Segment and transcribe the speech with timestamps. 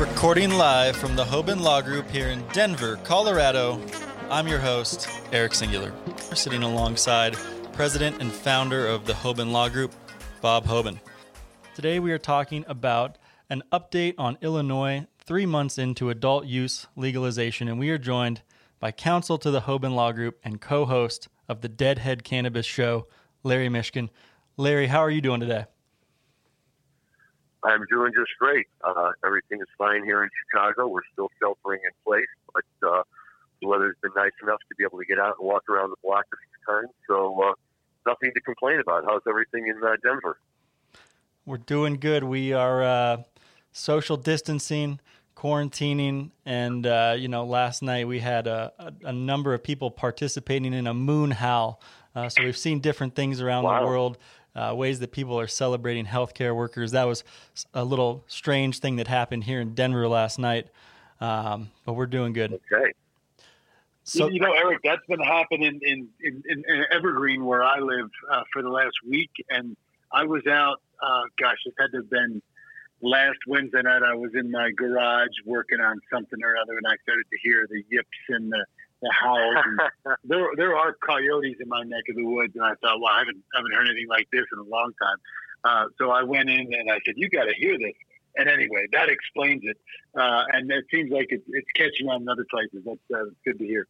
[0.00, 3.80] Recording live from the Hoban Law Group here in Denver, Colorado,
[4.30, 5.92] I'm your host, Eric Singular.
[6.28, 7.36] We're sitting alongside
[7.72, 9.92] President and founder of the Hoban Law Group,
[10.40, 10.98] Bob Hoban.
[11.74, 13.18] Today we are talking about
[13.48, 18.42] an update on Illinois three months into adult use legalization, and we are joined
[18.82, 23.06] by counsel to the Hoban Law Group and co host of the Deadhead Cannabis Show,
[23.44, 24.10] Larry Mishkin.
[24.56, 25.66] Larry, how are you doing today?
[27.62, 28.66] I'm doing just great.
[28.82, 30.88] Uh, everything is fine here in Chicago.
[30.88, 33.02] We're still sheltering in place, but uh,
[33.60, 35.96] the weather's been nice enough to be able to get out and walk around the
[36.02, 36.90] block a few times.
[37.06, 37.52] So uh,
[38.04, 39.04] nothing to complain about.
[39.06, 40.38] How's everything in uh, Denver?
[41.46, 42.24] We're doing good.
[42.24, 43.22] We are uh,
[43.70, 44.98] social distancing,
[45.42, 49.90] quarantining, and uh, you know, last night we had a, a, a, number of people
[49.90, 51.80] participating in a moon howl.
[52.14, 53.80] Uh, so we've seen different things around wow.
[53.80, 54.18] the world.
[54.54, 56.92] Uh, ways that people are celebrating healthcare workers.
[56.92, 57.24] That was
[57.72, 60.68] a little strange thing that happened here in Denver last night,
[61.22, 62.52] um, but we're doing good.
[62.52, 62.92] Okay.
[64.04, 68.10] So, you know, Eric, that's been happening in, in, in, in Evergreen where I live
[68.30, 69.30] uh, for the last week.
[69.48, 69.74] And
[70.12, 72.42] I was out, uh, gosh, it had to have been
[73.02, 74.02] last Wednesday night.
[74.02, 77.66] I was in my garage working on something or other, and I started to hear
[77.68, 78.64] the yips and the,
[79.02, 79.56] the howls.
[79.64, 82.54] And there, there are coyotes in my neck of the woods.
[82.54, 85.16] And I thought, well, I haven't, haven't heard anything like this in a long time.
[85.64, 87.94] Uh, so I went in and I said, you got to hear this.
[88.36, 89.76] And anyway, that explains it.
[90.16, 92.82] Uh, and it seems like it's, it's catching on in other places.
[92.84, 93.86] That's uh, good to hear.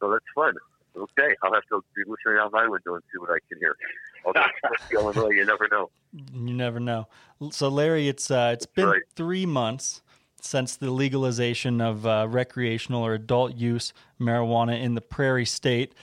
[0.00, 0.54] So that's fun.
[0.94, 3.76] Okay, I'll have to be listening out my window and see what I can hear.
[4.24, 4.44] Although
[4.92, 5.90] Illinois, you never know.
[6.12, 7.08] You never know.
[7.50, 9.02] So, Larry, it's uh, it's been right.
[9.14, 10.02] three months
[10.40, 15.94] since the legalization of uh, recreational or adult use marijuana in the Prairie State.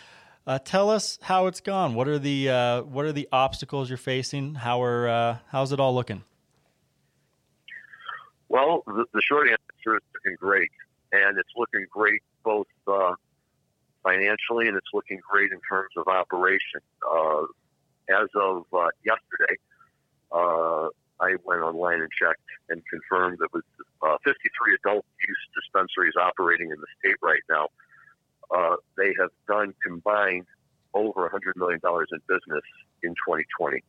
[0.48, 1.94] Uh, tell us how it's gone.
[1.94, 4.56] What are the uh, what are the obstacles you're facing?
[4.56, 6.24] How are uh, how's it all looking?
[8.48, 10.72] Well, the, the short answer is looking great,
[11.12, 13.14] and it's looking great both uh,
[14.04, 16.82] financially, and it's looking great in terms of operation.
[18.10, 19.56] As of uh, yesterday,
[20.32, 20.88] uh,
[21.20, 22.40] I went online and checked
[22.70, 23.66] and confirmed that with
[24.02, 27.68] uh, 53 adult use dispensaries operating in the state right now,
[28.56, 30.46] uh, they have done combined
[30.94, 32.64] over $100 million in business
[33.04, 33.84] in 2020.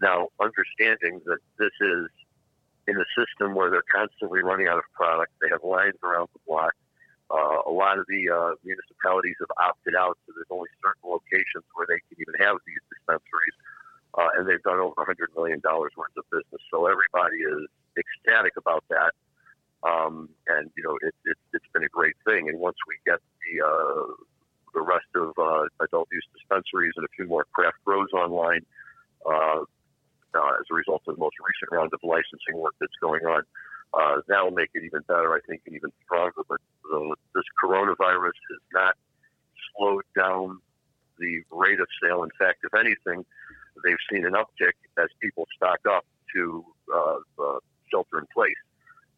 [0.00, 2.08] Now, understanding that this is
[2.86, 6.40] in a system where they're constantly running out of product, they have lines around the
[6.46, 6.72] block.
[7.34, 11.66] Uh, a lot of the uh, municipalities have opted out, so there's only certain locations
[11.74, 13.56] where they can even have these dispensaries,
[14.14, 16.62] uh, and they've done over $100 million worth of business.
[16.70, 17.66] So everybody is
[17.98, 19.18] ecstatic about that,
[19.82, 22.46] um, and you know it, it, it's been a great thing.
[22.46, 24.14] And once we get the uh,
[24.70, 28.62] the rest of uh, adult use dispensaries and a few more craft grows online,
[29.26, 29.66] uh,
[30.34, 33.42] uh, as a result of the most recent round of licensing work that's going on.
[33.96, 36.42] Uh, that'll make it even better, I think, and even stronger.
[36.48, 36.60] But
[36.90, 38.96] the, this coronavirus has not
[39.76, 40.60] slowed down
[41.18, 42.24] the rate of sale.
[42.24, 43.24] In fact, if anything,
[43.84, 47.58] they've seen an uptick as people stock up to uh, uh,
[47.90, 48.54] shelter in place.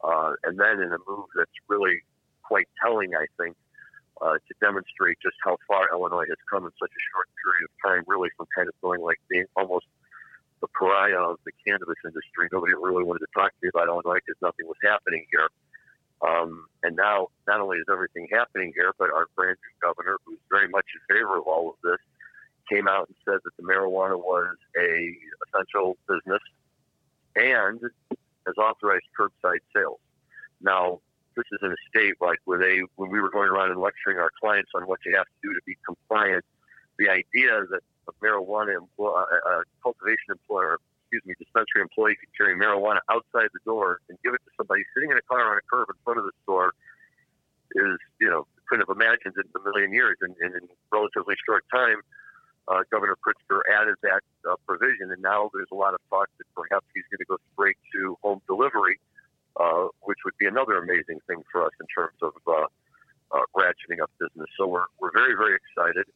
[0.04, 2.02] Uh, and then in a move that's really
[2.42, 3.56] quite telling, I think,
[4.20, 7.72] uh, to demonstrate just how far Illinois has come in such a short period of
[7.84, 9.86] time, really from kind of going like being almost
[10.60, 12.48] the pariah of the cannabis industry.
[12.52, 15.48] Nobody really wanted to talk to me about Illinois because nothing was happening here.
[16.24, 20.40] Um, and now, not only is everything happening here, but our brand new governor, who's
[20.50, 22.00] very much in favor of all of this,
[22.72, 25.12] came out and said that the marijuana was a
[25.46, 26.40] essential business
[27.36, 27.80] and
[28.46, 30.00] has authorized curbside sales.
[30.62, 31.00] Now,
[31.36, 34.16] this is in a state like where they, when we were going around and lecturing
[34.18, 36.44] our clients on what you have to do to be compliant,
[36.98, 42.56] the idea that a marijuana employ, a cultivation employer, excuse me, dispensary employee could carry
[42.56, 45.64] marijuana outside the door and give it to somebody sitting in a car on a
[45.70, 46.72] curb in front of the store
[47.74, 50.16] is, you know, couldn't have imagined it in a million years.
[50.20, 52.00] And, and in relatively short time,
[52.68, 56.46] uh, Governor Pritzker added that uh, provision, and now there's a lot of talk that
[56.54, 58.98] perhaps he's going to go straight to home delivery,
[59.56, 62.66] uh, which would be another amazing thing for us in terms of uh,
[63.32, 64.50] uh, ratcheting up business.
[64.58, 66.06] So we're, we're very, very excited.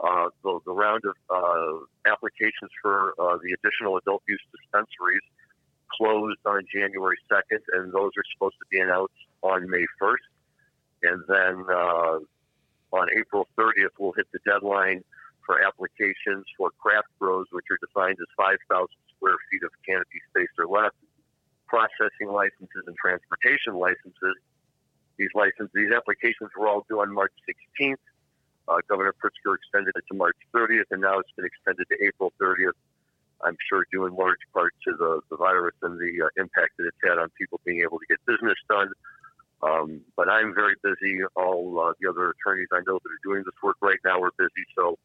[0.00, 5.22] Uh, the, the round of uh, applications for uh, the additional adult use dispensaries
[5.96, 10.26] closed on January 2nd, and those are supposed to be announced on May 1st.
[11.04, 12.18] And then uh,
[12.92, 15.02] on April 30th, we'll hit the deadline
[15.44, 18.86] for applications for craft grows, which are defined as 5,000
[19.16, 20.92] square feet of canopy space or less,
[21.66, 24.36] processing licenses and transportation licenses.
[25.16, 27.96] These licenses, these applications were all due on March 16th.
[28.68, 32.32] Uh, Governor Pritzker extended it to March 30th, and now it's been extended to April
[32.40, 32.78] 30th.
[33.42, 36.86] I'm sure due in large part to the, the virus and the uh, impact that
[36.86, 38.88] it's had on people being able to get business done.
[39.62, 41.20] Um, but I'm very busy.
[41.36, 44.32] All uh, the other attorneys I know that are doing this work right now are
[44.36, 44.64] busy.
[44.76, 44.98] So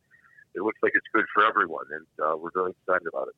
[0.56, 3.36] it looks like it's good for everyone, and uh, we're very excited about it.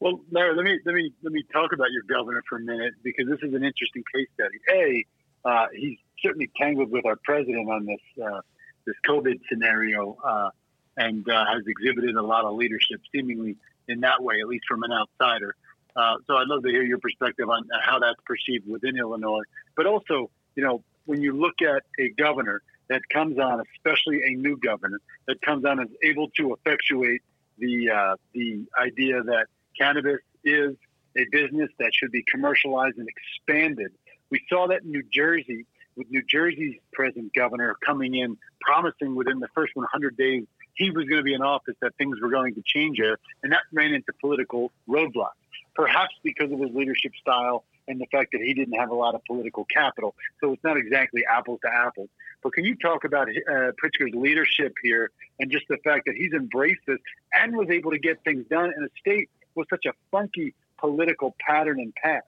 [0.00, 2.94] Well, Larry, let me let me let me talk about your governor for a minute
[3.02, 4.58] because this is an interesting case study.
[4.72, 8.40] A, uh, he's certainly tangled with our president on this uh,
[8.86, 10.50] this COVID scenario, uh,
[10.96, 13.56] and uh, has exhibited a lot of leadership, seemingly
[13.88, 15.54] in that way, at least from an outsider.
[15.96, 19.42] Uh, so I'd love to hear your perspective on how that's perceived within Illinois.
[19.76, 24.34] But also, you know, when you look at a governor that comes on, especially a
[24.34, 27.22] new governor that comes on, and is able to effectuate
[27.58, 29.46] the uh, the idea that
[29.78, 30.74] cannabis is
[31.16, 33.92] a business that should be commercialized and expanded.
[34.30, 35.66] We saw that in New Jersey
[35.96, 40.44] with New Jersey's present governor coming in, promising within the first 100 days
[40.74, 43.52] he was going to be in office that things were going to change there, and
[43.52, 45.38] that ran into political roadblocks.
[45.74, 49.14] Perhaps because of his leadership style and the fact that he didn't have a lot
[49.14, 52.08] of political capital, so it's not exactly apples to apples.
[52.42, 55.10] But can you talk about uh, Pritzker's leadership here
[55.40, 56.98] and just the fact that he's embraced this
[57.32, 61.34] and was able to get things done in a state with such a funky political
[61.40, 62.22] pattern and path?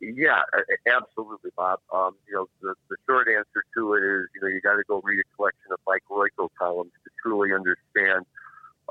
[0.00, 0.42] Yeah,
[0.86, 1.80] absolutely, Bob.
[1.92, 4.84] Um, you know, the, the short answer to it is, you know, you got to
[4.86, 8.24] go read a collection of Mike Royko columns to truly understand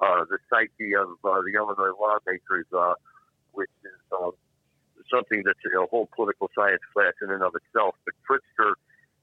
[0.02, 2.94] uh, the psyche of uh, the Illinois lawmakers, uh,
[3.54, 4.32] which is uh,
[5.10, 7.96] something that's a whole political science class in and of itself.
[8.04, 8.74] But Pritzker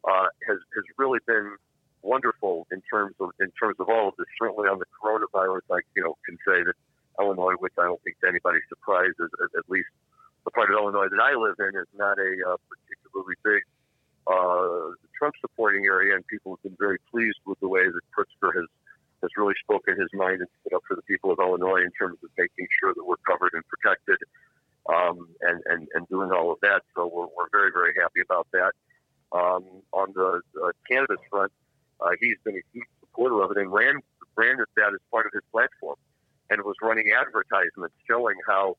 [0.09, 1.57] uh, has has really been
[2.03, 4.27] wonderful in terms of in terms of all of this.
[4.41, 6.75] Certainly on the coronavirus, I you know can say that
[7.21, 9.89] Illinois, which I don't think anybody's surprised, is, at least
[10.55, 13.63] part of Illinois that I live in is not a uh, particularly big
[14.27, 18.55] uh, Trump supporting area, and people have been very pleased with the way that Pritzker
[18.55, 18.67] has
[19.23, 22.19] has really spoken his mind and stood up for the people of Illinois in terms
[22.23, 24.19] of making sure that we're covered and protected,
[24.89, 26.83] um, and, and and doing all of that.
[26.95, 28.73] So we're, we're very very happy about that.
[29.33, 31.53] Um, on the uh, cannabis front,
[32.01, 34.01] uh, he's been a huge supporter of it and ran
[34.37, 35.97] ran that as part of his platform,
[36.51, 38.77] and was running advertisements showing how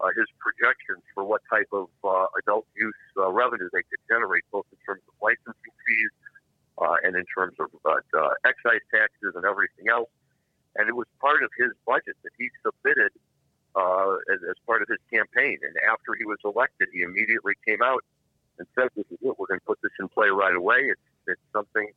[0.00, 4.44] uh, his projections for what type of uh, adult use uh, revenue they could generate,
[4.52, 6.12] both in terms of licensing fees
[6.78, 10.10] uh, and in terms of uh, uh, excise taxes and everything else.
[10.76, 13.10] And it was part of his budget that he submitted
[13.74, 15.56] as, as part of his campaign.
[15.64, 18.04] And after he was elected, he immediately came out
[18.58, 19.32] and said, "This is it.
[19.38, 20.92] We're going to put this in play right away.
[20.92, 21.88] It's, it's something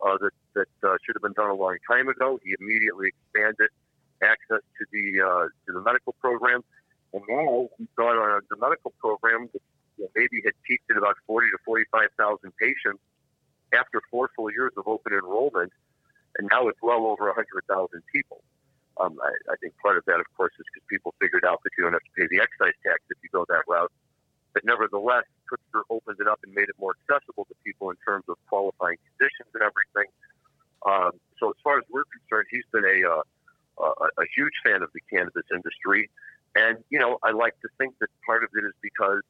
[0.00, 3.68] uh, that that uh, should have been done a long time ago." He immediately expanded
[4.24, 6.64] access to the uh, to the medical program
[7.16, 11.48] and now we saw on the medical program that maybe had peaked at about 40
[11.50, 13.00] to 45,000 patients
[13.72, 15.72] after four full years of open enrollment,
[16.38, 18.42] and now it's well over 100,000 people.
[18.98, 21.70] Um, I, I think part of that, of course, is because people figured out that
[21.76, 23.92] you don't have to pay the excise tax if you go that route.
[24.54, 28.24] But nevertheless, Pritzker opened it up and made it more accessible to people in terms
[28.28, 30.08] of qualifying conditions and everything.
[30.88, 33.22] Um, so as far as we're concerned, he's been a, uh,
[34.00, 36.08] a, a huge fan of the cannabis industry.
[36.56, 39.20] And, you know, I like to think that part of it is because,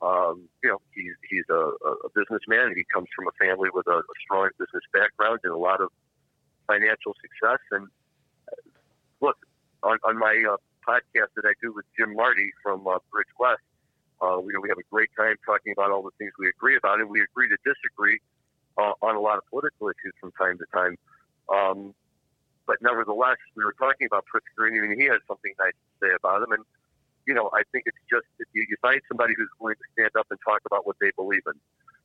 [0.00, 1.76] um, you know, he's, he's a,
[2.08, 5.56] a businessman he comes from a family with a, a strong business background and a
[5.56, 5.90] lot of
[6.66, 7.60] financial success.
[7.72, 7.88] And
[9.22, 9.38] look,
[9.82, 13.62] on, on my uh, podcast that I do with Jim Marty from uh, Bridge West,
[14.20, 17.00] uh, we, we have a great time talking about all the things we agree about,
[17.00, 18.18] and we agree to disagree
[18.78, 20.98] uh, on a lot of political issues from time to time.
[21.48, 21.94] Um,
[22.66, 26.42] but nevertheless, we were talking about Pritzker, and he has something nice to say about
[26.42, 26.52] him.
[26.52, 26.64] And
[27.26, 30.10] you know, I think it's just if you, you find somebody who's willing to stand
[30.18, 31.58] up and talk about what they believe in.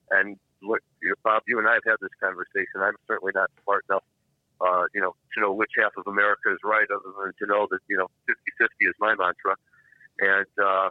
[0.09, 2.81] And look, you know, Bob, you and I have had this conversation.
[2.81, 4.03] I'm certainly not smart enough,
[4.61, 7.67] uh, you know, to know which half of America is right, other than to know
[7.69, 9.55] that you know, 50-50 is my mantra.
[10.19, 10.89] And uh,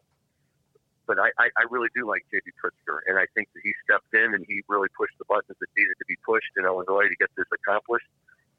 [1.06, 2.50] but I, I, really do like J.B.
[2.58, 5.70] Pritzker, and I think that he stepped in and he really pushed the buttons that
[5.78, 8.06] needed to be pushed in Illinois to get this accomplished.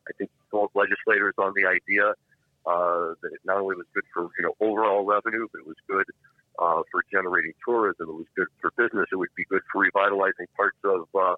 [0.08, 2.16] I think both legislators on the idea
[2.66, 5.80] uh, that it not only was good for you know overall revenue, but it was
[5.88, 6.08] good
[6.60, 8.10] uh, for generating tourism.
[8.10, 9.08] It was good for business.
[9.12, 11.36] It would be good for revitalizing parts of uh,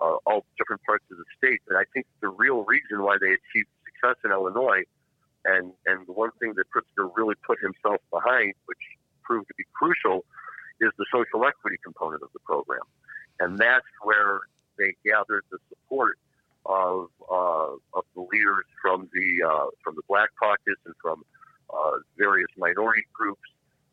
[0.00, 1.60] uh, all different parts of the state.
[1.68, 4.84] And I think the real reason why they achieved success in Illinois,
[5.44, 8.78] and and the one thing that Pritzker really put himself behind, which
[9.22, 10.24] proved to be crucial,
[10.80, 12.86] is the social equity component of the program,
[13.40, 14.40] and that's where
[14.78, 16.18] they gathered the support
[16.66, 21.24] of uh, of the leaders from the uh, from the Black Caucus and from
[21.70, 23.40] uh, various minority groups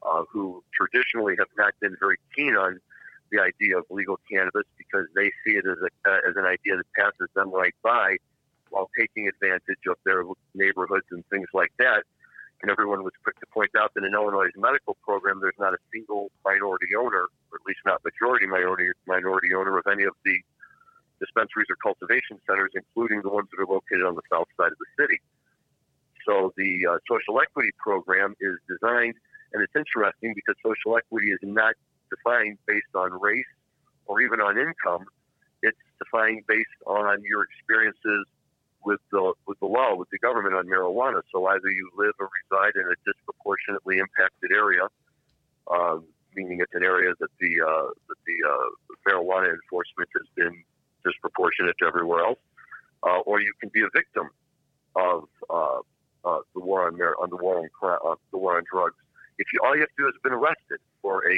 [0.03, 2.79] uh, who traditionally have not been very keen on
[3.31, 6.77] the idea of legal cannabis because they see it as, a, uh, as an idea
[6.77, 8.17] that passes them right by
[8.69, 12.03] while taking advantage of their neighborhoods and things like that.
[12.61, 15.81] And everyone was quick to point out that in Illinois' medical program, there's not a
[15.93, 20.37] single minority owner, or at least not majority minority minority owner of any of the
[21.19, 24.77] dispensaries or cultivation centers, including the ones that are located on the south side of
[24.77, 25.19] the city.
[26.27, 29.15] So the uh, social equity program is designed,
[29.53, 31.75] and it's interesting because social equity is not
[32.09, 33.45] defined based on race
[34.05, 35.05] or even on income.
[35.61, 38.25] It's defined based on your experiences
[38.83, 41.21] with the with the law, with the government on marijuana.
[41.31, 44.87] So either you live or reside in a disproportionately impacted area,
[45.69, 50.63] um, meaning it's an area that the uh, that the uh, marijuana enforcement has been
[51.03, 52.39] disproportionate to everywhere else,
[53.03, 54.29] uh, or you can be a victim
[54.95, 55.79] of uh,
[56.25, 58.95] uh, the war on mar- on the war on the war on drugs.
[59.37, 61.37] If you all you have to do is been arrested for a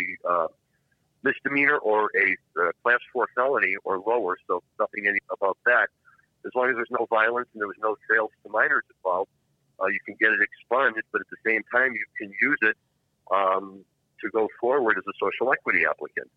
[1.23, 2.35] misdemeanor or a
[2.83, 5.89] class four felony or lower, so nothing any about that
[6.45, 9.29] as long as there's no violence and there was no sales to minors involved,
[9.81, 12.77] uh, you can get it expunged, but at the same time, you can use it
[13.33, 13.83] um,
[14.21, 16.29] to go forward as a social equity applicant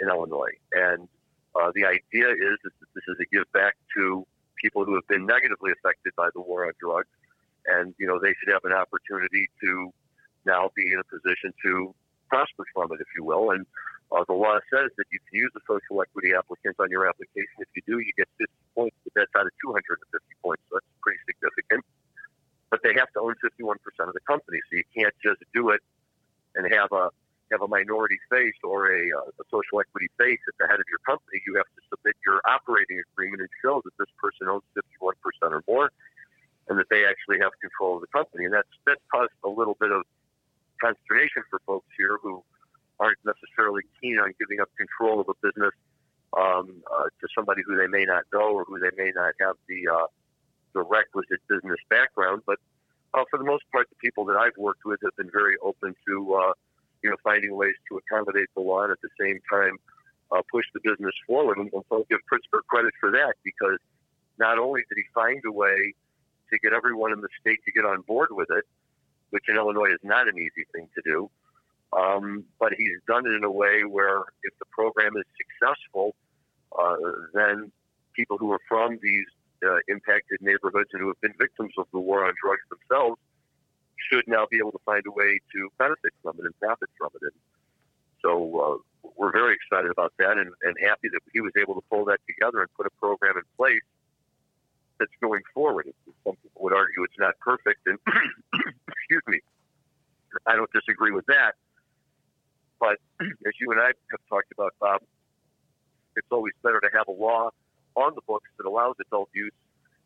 [0.00, 0.54] in Illinois.
[0.72, 1.08] And
[1.54, 4.26] uh, the idea is that this is a give back to
[4.62, 7.08] people who have been negatively affected by the war on drugs,
[7.66, 9.92] and you know they should have an opportunity to
[10.46, 11.94] now be in a position to
[12.28, 13.50] prosper from it, if you will.
[13.50, 13.66] And
[14.10, 17.60] uh, the law says that you can use the social equity applicants on your application.
[17.60, 20.00] If you do, you get 50 points, but that's out of 250
[20.40, 21.84] points, so that's pretty significant.
[22.70, 23.76] But they have to own 51%
[24.08, 25.80] of the company, so you can't just do it
[26.56, 27.10] and have a
[27.50, 30.84] have a minority face or a, uh, a social equity face at the head of
[30.84, 31.40] your company.
[31.46, 34.64] You have to submit your operating agreement and show that this person owns
[35.00, 35.16] 51%
[35.52, 35.90] or more,
[36.68, 38.44] and that they actually have control of the company.
[38.44, 40.04] And that's that's caused a little bit of
[40.80, 42.44] consternation for folks here who
[43.00, 45.74] aren't necessarily keen on giving up control of a business
[46.36, 49.56] um, uh, to somebody who they may not know or who they may not have
[49.68, 50.06] the uh,
[50.74, 52.42] the requisite business background.
[52.46, 52.58] But
[53.14, 55.94] uh, for the most part, the people that I've worked with have been very open
[56.06, 56.52] to uh,
[57.02, 59.78] you know finding ways to accommodate the law and at the same time
[60.30, 61.58] uh, push the business forward.
[61.58, 63.78] And, so I'll give Pritzker credit for that because
[64.38, 65.94] not only did he find a way
[66.50, 68.64] to get everyone in the state to get on board with it,
[69.30, 71.30] which in Illinois is not an easy thing to do.
[71.96, 76.14] Um, but he's done it in a way where if the program is successful,
[76.78, 76.96] uh,
[77.32, 77.72] then
[78.14, 79.26] people who are from these
[79.66, 83.18] uh, impacted neighborhoods and who have been victims of the war on drugs themselves
[84.10, 87.10] should now be able to find a way to benefit from it and profit from
[87.14, 87.22] it.
[87.22, 87.32] And
[88.22, 88.30] so
[88.60, 92.04] uh, we're very excited about that and, and happy that he was able to pull
[92.06, 93.82] that together and put a program in place
[94.98, 95.88] that's going forward.
[96.24, 97.98] Some people would argue it's not perfect, and
[98.88, 99.40] excuse me,
[100.46, 101.54] I don't disagree with that.
[102.80, 105.02] But as you and I have talked about, Bob,
[106.16, 107.50] it's always better to have a law
[107.94, 109.52] on the books that allows adult use,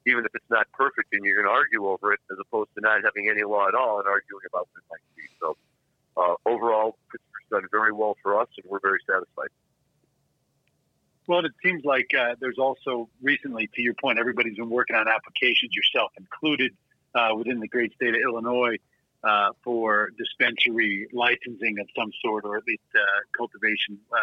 [0.06, 2.80] even if it's not perfect and you're going to argue over it, as opposed to
[2.80, 5.22] not having any law at all and arguing about what it might be.
[5.40, 5.56] So
[6.16, 9.48] uh, overall, it's done very well for us, and we're very satisfied.
[11.26, 15.06] Well, it seems like uh, there's also recently, to your point, everybody's been working on
[15.08, 16.74] applications, yourself included,
[17.14, 18.76] uh, within the great state of Illinois
[19.24, 23.00] uh, for dispensary licensing of some sort, or at least uh,
[23.36, 24.16] cultivation uh,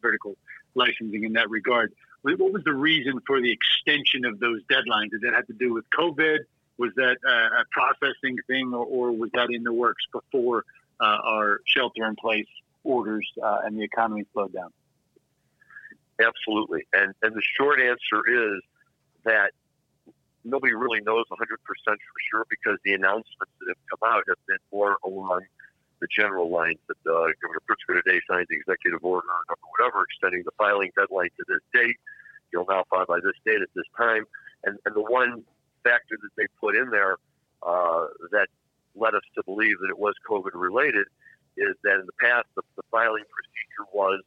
[0.00, 0.36] vertical
[0.74, 1.92] licensing in that regard.
[2.22, 5.10] What was the reason for the extension of those deadlines?
[5.10, 6.38] Did that have to do with COVID?
[6.78, 10.64] Was that uh, a processing thing, or, or, was that in the works before
[11.00, 12.46] uh, our shelter-in-place
[12.84, 14.70] orders and the economy slowed down?
[16.20, 18.62] Absolutely, and and the short answer is
[19.24, 19.52] that
[20.46, 24.62] nobody really knows 100% for sure because the announcements that have come out have been
[24.72, 25.42] more along
[26.00, 30.42] the general lines that uh, Governor Pritzker today signed the executive order or whatever, extending
[30.44, 31.96] the filing deadline to this date.
[32.52, 34.24] You'll now file by this date at this time.
[34.64, 35.42] And, and the one
[35.82, 37.16] factor that they put in there
[37.62, 38.48] uh, that
[38.94, 41.06] led us to believe that it was COVID related
[41.56, 44.22] is that in the past, the, the filing procedure was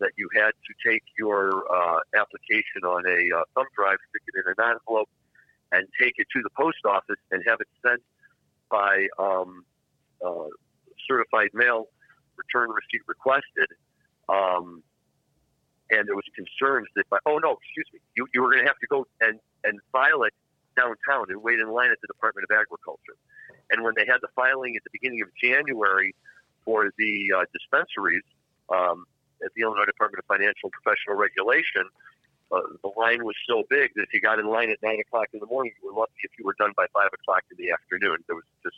[0.00, 4.34] that you had to take your uh, application on a uh, thumb drive, stick it
[4.34, 5.08] in an envelope,
[5.72, 8.02] and take it to the post office and have it sent
[8.70, 9.64] by um,
[10.24, 10.48] uh,
[11.08, 11.88] certified mail,
[12.36, 13.68] return receipt requested.
[14.28, 14.82] Um,
[15.90, 18.68] and there was concerns that by oh no, excuse me, you, you were going to
[18.68, 20.32] have to go and and file it
[20.76, 23.16] downtown and wait in line at the Department of Agriculture.
[23.70, 26.14] And when they had the filing at the beginning of January
[26.64, 28.24] for the uh, dispensaries
[28.72, 29.04] um,
[29.44, 31.84] at the Illinois Department of Financial and Professional Regulation,
[32.52, 35.28] uh, the line was so big that if you got in line at nine o'clock
[35.32, 37.72] in the morning, you were lucky if you were done by five o'clock in the
[37.72, 38.18] afternoon.
[38.26, 38.76] There was just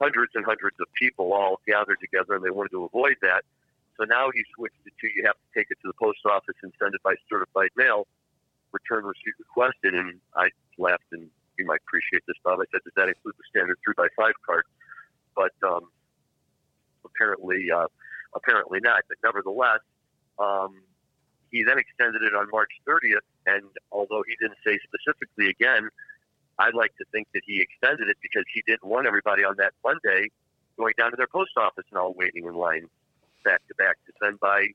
[0.00, 3.44] hundreds and hundreds of people all gathered together, and they wanted to avoid that.
[3.98, 6.56] So now he switched it to you have to take it to the post office
[6.62, 8.06] and send it by certified mail,
[8.72, 9.94] return receipt requested.
[9.94, 11.28] And I laughed, and
[11.58, 12.60] you might appreciate this, Bob.
[12.60, 14.64] I said, does that include the standard three by five card?
[15.34, 15.90] But um,
[17.04, 17.86] apparently, uh,
[18.34, 19.02] apparently not.
[19.08, 19.80] But nevertheless,
[20.38, 20.82] um,
[21.52, 25.88] he then extended it on March 30th, and although he didn't say specifically again,
[26.58, 29.72] I'd like to think that he extended it because he didn't want everybody on that
[29.84, 30.28] Monday
[30.76, 32.88] going down to their post office and all waiting in line
[33.44, 34.66] back to back to send by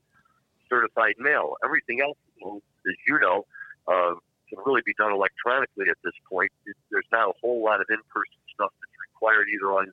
[0.68, 1.56] certified mail.
[1.64, 3.44] Everything else, as you know,
[3.88, 4.14] uh,
[4.48, 6.50] can really be done electronically at this point.
[6.90, 9.92] There's not a whole lot of in-person stuff that's required either on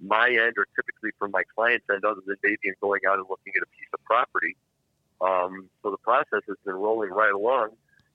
[0.00, 3.52] my end or typically from my client's end, other than maybe going out and looking
[3.56, 4.56] at a piece of property.
[5.20, 7.70] Um, so the process has been rolling right along.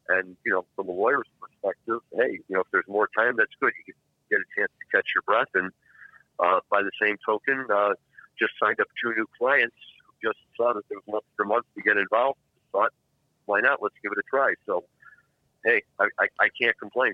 [0.07, 3.51] And, you know, from a lawyer's perspective, hey, you know, if there's more time, that's
[3.59, 3.73] good.
[3.85, 5.49] You can get a chance to catch your breath.
[5.53, 5.71] And
[6.39, 7.93] uh, by the same token, uh,
[8.39, 9.75] just signed up two new clients
[10.05, 12.39] who just saw that there was an extra month to get involved.
[12.71, 12.91] Thought,
[13.45, 13.81] why not?
[13.81, 14.53] Let's give it a try.
[14.65, 14.85] So,
[15.63, 17.13] hey, I, I, I can't complain.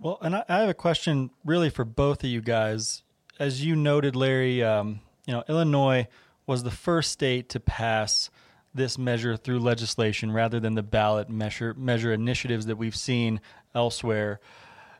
[0.00, 3.02] Well, and I, I, have a question really for both of you guys.
[3.38, 6.08] As you noted, Larry, um, you know, Illinois
[6.46, 8.28] was the first state to pass–
[8.78, 13.40] this measure through legislation rather than the ballot measure measure initiatives that we've seen
[13.74, 14.40] elsewhere.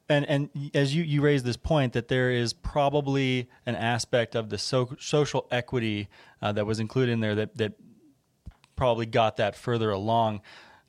[0.09, 4.51] And and as you you raised this point that there is probably an aspect of
[4.51, 6.09] the so, social equity
[6.43, 7.73] uh, that was included in there that that
[8.77, 10.41] probably got that further along.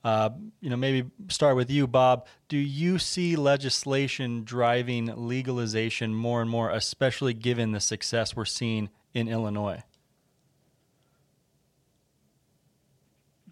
[0.03, 0.29] Uh,
[0.61, 2.25] you know, maybe start with you, Bob.
[2.47, 8.89] Do you see legislation driving legalization more and more, especially given the success we're seeing
[9.13, 9.83] in Illinois?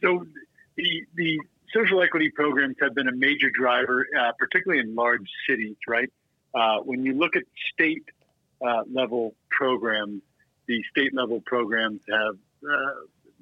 [0.08, 0.26] So
[0.78, 1.40] the the
[1.74, 5.76] social equity programs have been a major driver, uh, particularly in large cities.
[5.88, 6.10] Right,
[6.56, 8.06] uh, when you look at state
[8.66, 10.22] uh, level programs,
[10.68, 12.94] the state level programs have uh,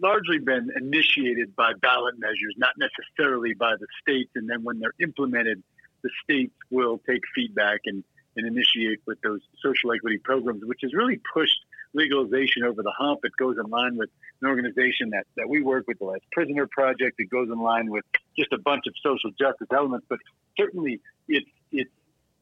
[0.02, 4.32] largely been initiated by ballot measures, not necessarily by the states.
[4.36, 5.62] And then when they're implemented,
[6.02, 8.04] the states will take feedback and,
[8.36, 11.60] and initiate with those social equity programs, which has really pushed
[11.96, 13.22] legalization over the hump.
[13.24, 14.10] It goes in line with
[14.42, 17.16] an organization that, that we work with, the Last Prisoner Project.
[17.20, 18.04] It goes in line with
[18.38, 20.20] just a bunch of social justice elements, but
[20.58, 21.90] certainly it's, it's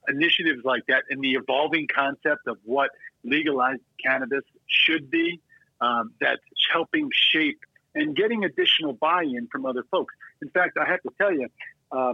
[0.07, 2.89] initiatives like that and the evolving concept of what
[3.23, 5.39] legalized cannabis should be
[5.79, 7.59] um, that's helping shape
[7.95, 10.13] and getting additional buy-in from other folks.
[10.41, 11.47] In fact, I have to tell you,
[11.91, 12.13] uh,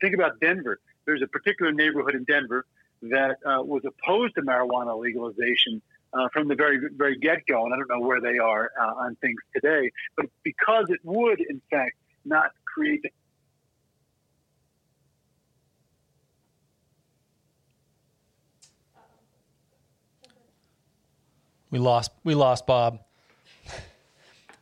[0.00, 0.78] think about Denver.
[1.04, 2.64] There's a particular neighborhood in Denver
[3.02, 5.82] that uh, was opposed to marijuana legalization
[6.14, 9.04] uh, from the very very get go, and I don't know where they are uh,
[9.04, 13.04] on things today, but because it would in fact not create.
[21.70, 22.10] We lost.
[22.22, 23.00] We lost Bob.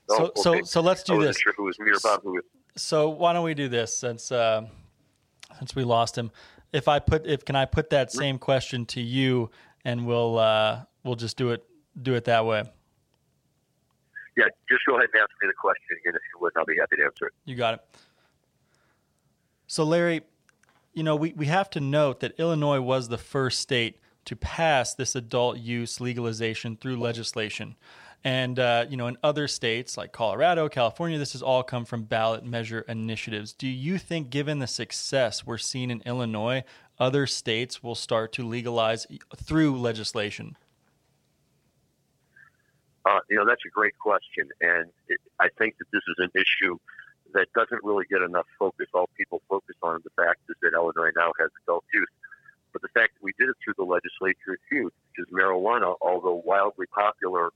[0.08, 0.60] Oh, so okay.
[0.60, 1.38] so so let's do this.
[1.38, 2.22] Sure who was me or Bob?
[2.22, 2.42] Who was...
[2.76, 4.66] So why don't we do this since uh,
[5.58, 6.30] since we lost him?
[6.72, 9.50] If I put if can I put that same question to you
[9.84, 11.64] and we'll uh, we'll just do it
[12.00, 12.62] do it that way.
[14.36, 16.52] Yeah, just go ahead and ask me the question again if you would.
[16.56, 17.32] I'll be happy to answer it.
[17.44, 17.80] You got it.
[19.66, 20.22] So, Larry,
[20.94, 24.94] you know, we, we have to note that Illinois was the first state to pass
[24.94, 27.76] this adult use legalization through legislation.
[28.22, 32.02] And, uh, you know, in other states like Colorado, California, this has all come from
[32.04, 33.52] ballot measure initiatives.
[33.52, 36.64] Do you think, given the success we're seeing in Illinois,
[36.98, 40.56] other states will start to legalize through legislation?
[43.06, 46.30] Uh, you know, that's a great question, and it, I think that this is an
[46.34, 46.76] issue
[47.32, 48.88] that doesn't really get enough focus.
[48.92, 52.10] All people focus on the fact is that Illinois now has adult use,
[52.72, 56.42] but the fact that we did it through the legislature is huge because marijuana, although
[56.44, 57.50] wildly popular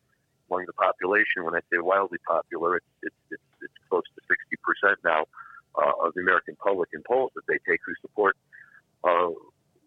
[0.48, 4.56] among the population, when I say wildly popular, it's it's it's, it's close to sixty
[4.64, 5.24] percent now
[5.74, 8.36] uh, of the American public in polls that they take who support
[9.04, 9.28] uh,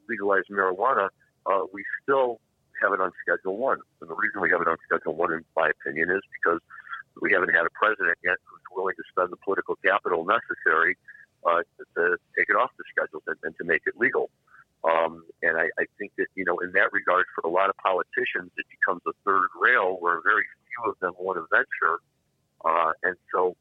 [0.10, 1.10] legalized marijuana.
[1.46, 2.40] Uh, we still
[2.82, 3.80] have it on Schedule One.
[4.02, 6.60] And the reason we have it on Schedule One, in my opinion, is because
[7.22, 10.98] we haven't had a president yet who's willing to spend the political capital necessary
[11.46, 14.30] uh, to, to, take it off the schedule and, and to make it legal.
[14.84, 17.76] Um, and I, I, think that you know, in that regard, for a lot of
[17.78, 21.98] politicians, it becomes a third rail where very few of them want to venture.
[22.64, 23.56] Uh, and so,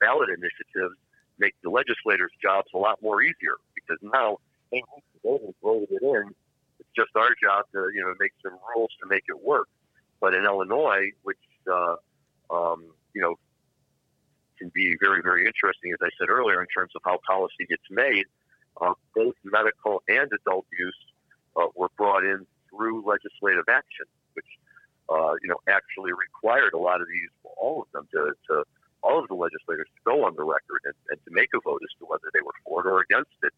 [0.00, 0.94] ballot initiatives
[1.38, 4.38] make the legislators' jobs a lot more easier because now
[4.72, 4.82] they
[5.22, 6.34] voted it in
[6.96, 9.68] just our job to you know make some rules to make it work.
[10.20, 11.38] But in Illinois, which
[11.70, 11.96] uh,
[12.50, 13.36] um, you know
[14.58, 17.84] can be very very interesting, as I said earlier, in terms of how policy gets
[17.90, 18.24] made,
[18.80, 20.96] uh, both medical and adult use
[21.56, 24.46] uh, were brought in through legislative action, which
[25.08, 28.64] uh, you know, actually required a lot of these, all of them, to, to
[29.02, 31.80] all of the legislators to go on the record and, and to make a vote
[31.82, 33.52] as to whether they were for it or against it.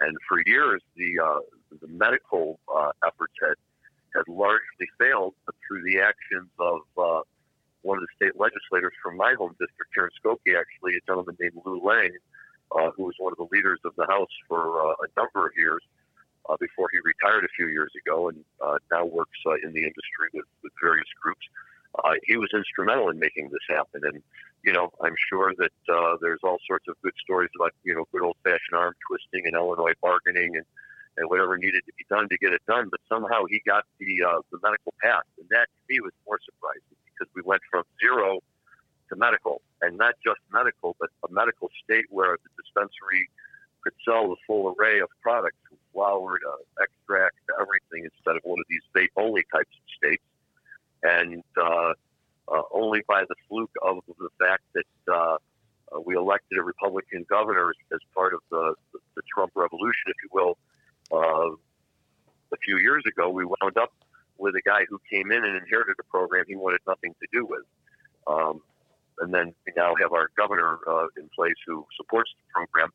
[0.00, 1.40] And for years, the uh,
[1.80, 3.54] the medical uh, efforts had
[4.14, 7.22] had largely failed, but through the actions of uh,
[7.82, 11.36] one of the state legislators from my home district here in Skokie, actually, a gentleman
[11.38, 12.10] named Lou Lang,
[12.72, 15.52] uh, who was one of the leaders of the House for uh, a number of
[15.56, 15.82] years
[16.48, 19.82] uh, before he retired a few years ago and uh, now works uh, in the
[19.82, 21.33] industry with, with various groups.
[22.34, 24.00] He was instrumental in making this happen.
[24.02, 24.20] And,
[24.64, 28.08] you know, I'm sure that uh, there's all sorts of good stories about, you know,
[28.10, 30.66] good old fashioned arm twisting and Illinois bargaining and,
[31.16, 32.88] and whatever needed to be done to get it done.
[32.90, 35.22] But somehow he got the, uh, the medical pass.
[35.38, 38.40] And that to me was more surprising because we went from zero
[39.10, 43.30] to medical and not just medical, but a medical state where the dispensary
[43.82, 48.42] could sell the full array of products from flower to extract to everything instead of
[48.42, 50.26] one of these vape only types of states.
[51.04, 51.92] And uh,
[52.48, 55.36] uh, only by the fluke of the fact that uh,
[55.94, 60.28] uh, we elected a Republican governor as part of the, the, Trump revolution, if you
[60.32, 60.56] will,
[61.12, 61.50] uh,
[62.52, 63.92] a few years ago, we wound up
[64.38, 67.44] with a guy who came in and inherited a program he wanted nothing to do
[67.44, 67.64] with.
[68.26, 68.60] Um,
[69.20, 72.90] and then we now have our governor uh, in place who supports the program.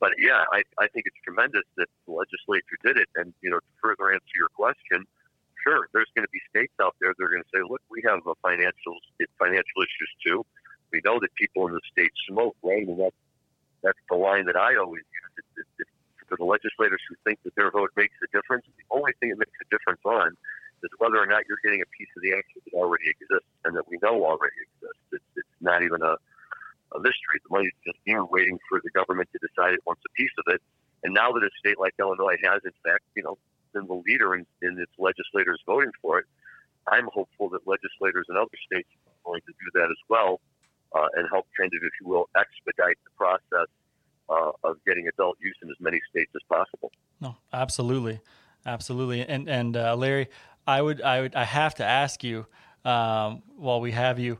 [0.00, 3.08] But yeah, I, I think it's tremendous that the legislature did it.
[3.16, 5.06] And, you know, to further answer your question,
[5.64, 8.04] sure, there's going to be states out there that are going to say, look, we
[8.06, 9.00] have uh, a financial,
[9.40, 10.44] financial issues too.
[10.92, 12.86] We know that people in the state smoke, right?
[12.86, 13.16] And that's,
[13.82, 15.66] that's the line that I always use.
[15.80, 15.88] It,
[16.28, 19.38] for the legislators who think that their vote makes a difference, the only thing it
[19.38, 20.36] makes a difference on
[20.82, 23.76] is whether or not you're getting a piece of the action that already exists and
[23.76, 25.04] that we know already exists.
[25.12, 26.16] It's, it's not even a,
[26.96, 27.40] a mystery.
[27.44, 30.52] The money's just here waiting for the government to decide it wants a piece of
[30.52, 30.60] it.
[31.04, 33.36] And now that a state like Illinois has, in fact, you know,
[33.74, 36.26] been the leader in, in its legislators voting for it,
[36.88, 40.40] I'm hopeful that legislators in other states are going to do that as well
[40.94, 43.68] uh, and help kind of, if you will, expedite the process
[44.28, 46.90] uh, of getting adult use in as many states as possible.
[47.20, 48.20] No, absolutely,
[48.64, 49.26] absolutely.
[49.26, 50.28] And and uh, Larry,
[50.66, 52.46] I would I would I have to ask you
[52.84, 54.38] um, while we have you.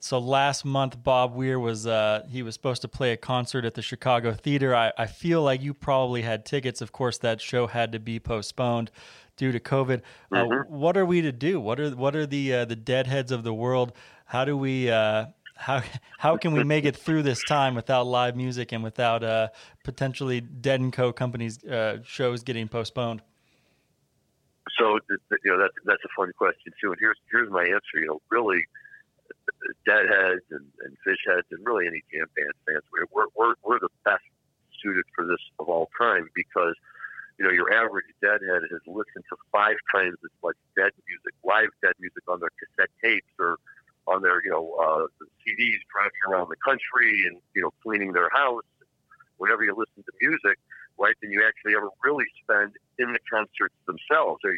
[0.00, 3.74] So last month, Bob Weir was uh, he was supposed to play a concert at
[3.74, 4.74] the Chicago Theater.
[4.74, 6.80] I, I feel like you probably had tickets.
[6.80, 8.92] Of course, that show had to be postponed
[9.36, 10.02] due to COVID.
[10.30, 10.74] Uh, mm-hmm.
[10.74, 11.60] what are we to do?
[11.60, 13.92] What are what are the uh, the deadheads of the world?
[14.26, 15.82] How do we uh, how
[16.18, 19.48] how can we make it through this time without live music and without uh,
[19.82, 21.12] potentially Dead and Co.
[21.12, 23.22] companies uh, shows getting postponed?
[24.78, 25.00] So
[25.44, 26.92] you know that's that's a fun question too.
[26.92, 27.96] And here's here's my answer.
[27.96, 28.64] You know, really,
[29.86, 34.24] Deadheads and, and Phishheads and really any jam band fans, we're we're we're the best
[34.82, 36.74] suited for this of all time because
[37.38, 41.70] you know your average Deadhead has listened to five times as much Dead music, live
[41.82, 43.56] Dead music on their cassette tapes or
[44.06, 45.06] on their you know uh,
[45.42, 48.64] CDs driving around the country and you know cleaning their house.
[49.38, 50.58] Whenever you listen to music,
[50.98, 54.40] right, than you actually ever really spend in the concerts themselves.
[54.42, 54.52] Or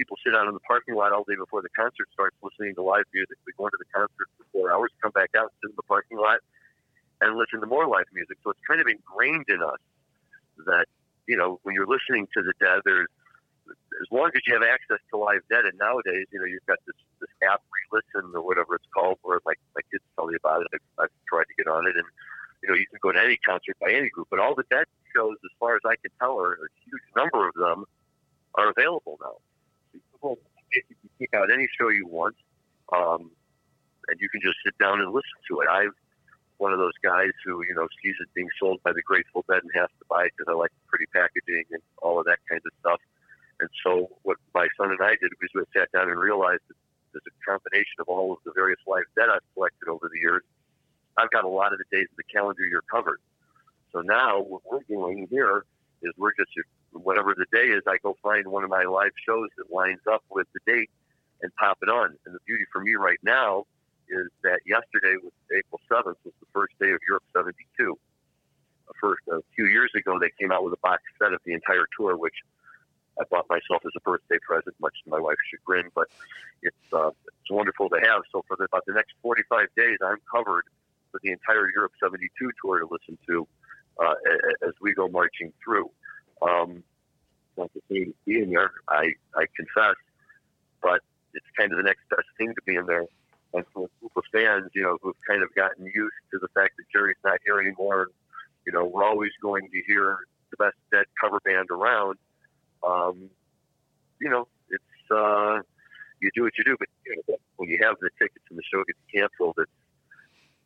[0.00, 2.80] people sit out in the parking lot all day before the concert starts listening to
[2.80, 3.36] live music.
[3.44, 6.16] We go into the concert for four hours, come back out, sit in the parking
[6.16, 6.40] lot,
[7.20, 8.40] and listen to more live music.
[8.40, 9.82] So it's kind of ingrained in us
[10.64, 10.88] that,
[11.28, 13.12] you know, when you're listening to the dead, there's
[14.00, 16.78] as long as you have access to live dead, and nowadays, you know, you've got
[16.88, 17.60] this this app,
[17.92, 20.68] Relisten or whatever it's called, where my my kids tell me about it.
[20.72, 22.08] I've, I've tried to get on it, and
[22.62, 24.88] you know, you can go to any concert by any group, but all the dead
[25.14, 27.84] shows, as far as I can tell, are a huge number of them
[28.56, 29.36] are available now.
[30.22, 30.38] Well,
[30.72, 32.36] you can out any show you want,
[32.94, 33.30] um,
[34.08, 35.68] and you can just sit down and listen to it.
[35.68, 35.96] I've
[36.58, 39.62] one of those guys who you know sees it being sold by the Grateful Dead
[39.62, 42.38] and has to buy it because I like the pretty packaging and all of that
[42.48, 43.00] kind of stuff.
[43.60, 46.76] And so what my son and I did was we sat down and realized that
[47.12, 50.42] there's a combination of all of the various live dead I've collected over the years
[51.16, 53.20] I've got a lot of the days of the calendar year covered.
[53.92, 55.64] So now what we're doing here
[56.02, 56.50] is we're just
[56.92, 60.24] whatever the day is, I go find one of my live shows that lines up
[60.30, 60.90] with the date
[61.42, 62.16] and pop it on.
[62.26, 63.66] And the beauty for me right now
[64.08, 67.98] is that yesterday was April 7th was the first day of Europe 72.
[69.00, 71.86] First, a few years ago, they came out with a box set of the entire
[71.96, 72.34] tour, which
[73.20, 75.90] I bought myself as a birthday present, much to my wife's chagrin.
[75.94, 76.08] But
[76.62, 78.22] it's uh, it's wonderful to have.
[78.32, 80.64] So for the, about the next 45 days, I'm covered
[81.12, 83.46] for the entire Europe 72 tour to listen to
[84.00, 84.14] uh,
[84.66, 85.90] as we go marching through.
[86.42, 86.82] Um,
[87.90, 89.96] say being there, I, I confess,
[90.82, 91.00] but
[91.34, 93.04] it's kind of the next best thing to being there.
[93.52, 96.48] And for a group of fans, you know, who've kind of gotten used to the
[96.48, 98.08] fact that Jerry's not here anymore,
[98.66, 100.18] you know, we're always going to hear
[100.50, 102.16] the best dead cover band around.
[102.86, 103.28] Um,
[104.20, 105.60] you know, it's uh,
[106.20, 106.76] you do what you do.
[106.78, 109.70] But you know, when you have the tickets and the show gets canceled, it's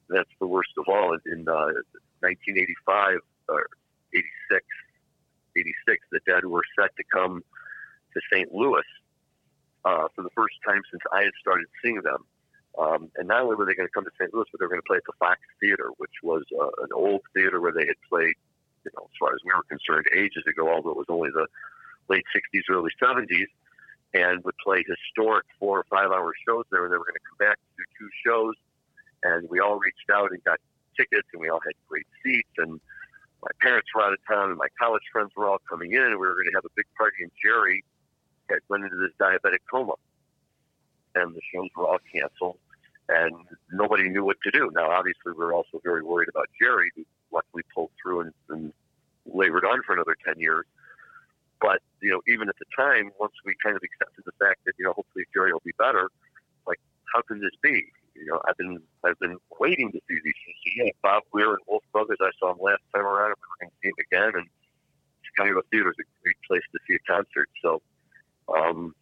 [0.08, 1.16] that's the worst of all.
[1.26, 1.72] In uh,
[2.20, 3.66] 1985 or
[4.14, 4.64] 86,
[5.56, 7.42] 86, the Dead were set to come
[8.12, 8.52] to St.
[8.52, 8.84] Louis
[9.84, 12.24] uh, for the first time since I had started seeing them.
[12.78, 14.34] Um, and not only were they going to come to St.
[14.34, 16.90] Louis, but they were going to play at the Fox Theater, which was uh, an
[16.92, 18.34] old theater where they had played,
[18.84, 21.46] you know, as far as we were concerned, ages ago, although it was only the
[22.08, 23.46] late 60s, early 70s,
[24.12, 26.84] and would play historic four or five hour shows there.
[26.84, 28.54] And they were going to come back to do two shows.
[29.24, 30.58] And we all reached out and got
[30.96, 32.50] tickets, and we all had great seats.
[32.58, 32.80] And
[33.42, 36.20] my parents were out of town, and my college friends were all coming in, and
[36.20, 37.22] we were going to have a big party.
[37.22, 37.82] And Jerry
[38.48, 39.94] had went into this diabetic coma,
[41.14, 42.58] and the shows were all canceled
[43.08, 43.34] and
[43.72, 44.70] nobody knew what to do.
[44.74, 48.72] Now, obviously, we were also very worried about Jerry, who luckily pulled through and, and
[49.26, 50.64] labored on for another 10 years.
[51.60, 54.72] But, you know, even at the time, once we kind of accepted the fact that,
[54.78, 56.10] you know, hopefully Jerry will be better,
[56.66, 56.80] like,
[57.14, 57.84] how can this be?
[58.14, 60.74] You know, I've been I've been waiting to see these shows.
[60.77, 63.68] Yeah, Bob Weir and Wolf Brothers, I saw him last time around, and we are
[63.68, 64.40] going to see him again.
[64.40, 64.48] And
[65.22, 67.48] Chicago Theater is a great place to see a concert.
[67.61, 67.83] So,
[68.55, 68.94] um,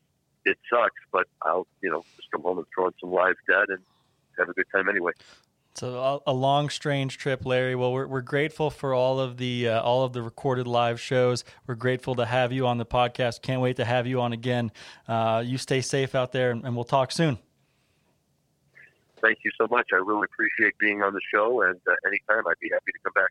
[0.44, 3.66] it sucks, but I'll, you know, just come home and throw in some live dead
[3.68, 3.78] and
[4.38, 5.12] have a good time anyway.
[5.74, 7.74] So a, long, strange trip, Larry.
[7.74, 11.44] Well, we're, we're grateful for all of the uh, all of the recorded live shows.
[11.66, 13.40] We're grateful to have you on the podcast.
[13.40, 14.70] Can't wait to have you on again.
[15.08, 17.38] Uh, you stay safe out there, and, and we'll talk soon.
[19.22, 19.88] Thank you so much.
[19.92, 23.12] I really appreciate being on the show, and uh, anytime I'd be happy to come
[23.14, 23.30] back.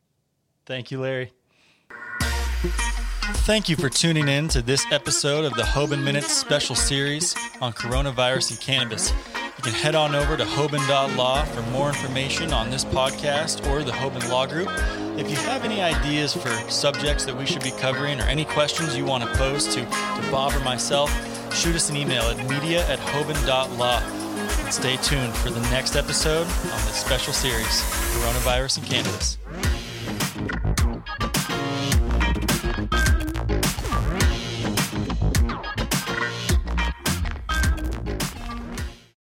[0.65, 1.32] Thank you, Larry.
[3.43, 7.73] Thank you for tuning in to this episode of the Hoban Minutes special series on
[7.73, 9.12] coronavirus and cannabis.
[9.62, 13.91] You can head on over to Hoban.law for more information on this podcast or the
[13.91, 14.69] Hoban Law Group.
[15.19, 18.97] If you have any ideas for subjects that we should be covering or any questions
[18.97, 21.12] you want to pose to, to Bob or myself,
[21.54, 24.31] shoot us an email at media at Hoban.law.
[24.71, 27.81] Stay tuned for the next episode on this special series,
[28.15, 29.38] Coronavirus and Cannabis.